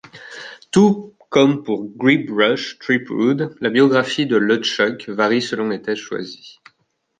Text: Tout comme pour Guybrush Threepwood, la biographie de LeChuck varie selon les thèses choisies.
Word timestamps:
Tout 0.71 1.13
comme 1.29 1.61
pour 1.61 1.85
Guybrush 1.85 2.79
Threepwood, 2.79 3.55
la 3.61 3.69
biographie 3.69 4.25
de 4.25 4.35
LeChuck 4.35 5.07
varie 5.09 5.43
selon 5.43 5.69
les 5.69 5.83
thèses 5.83 5.99
choisies. 5.99 6.59